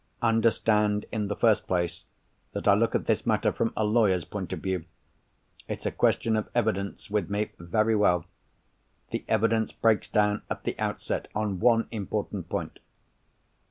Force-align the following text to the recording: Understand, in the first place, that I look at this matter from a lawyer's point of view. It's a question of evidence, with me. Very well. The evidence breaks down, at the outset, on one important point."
Understand, 0.23 1.05
in 1.11 1.27
the 1.27 1.35
first 1.35 1.67
place, 1.67 2.05
that 2.53 2.67
I 2.67 2.73
look 2.73 2.95
at 2.95 3.05
this 3.05 3.23
matter 3.23 3.51
from 3.51 3.71
a 3.77 3.83
lawyer's 3.83 4.25
point 4.25 4.51
of 4.51 4.59
view. 4.61 4.85
It's 5.67 5.85
a 5.85 5.91
question 5.91 6.35
of 6.35 6.49
evidence, 6.55 7.11
with 7.11 7.29
me. 7.29 7.51
Very 7.59 7.95
well. 7.95 8.25
The 9.11 9.23
evidence 9.27 9.71
breaks 9.73 10.07
down, 10.09 10.41
at 10.49 10.63
the 10.63 10.75
outset, 10.79 11.27
on 11.35 11.59
one 11.59 11.87
important 11.91 12.49
point." 12.49 12.79